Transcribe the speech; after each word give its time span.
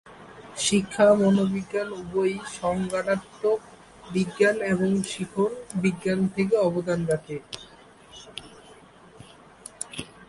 শিক্ষা 0.57 1.07
মনোবিজ্ঞান 1.19 1.89
উভয়ই 1.99 2.37
সংজ্ঞানাত্মক 2.59 3.59
বিজ্ঞান 4.05 4.57
এবং 4.73 4.89
শিখন 5.11 5.51
বিজ্ঞান 5.75 6.19
থেকে 6.35 6.55
অবদান 6.67 6.99
রাখে। 7.05 7.37